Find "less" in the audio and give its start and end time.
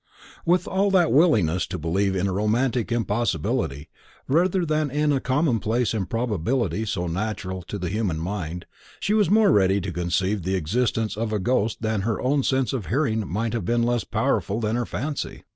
13.83-14.03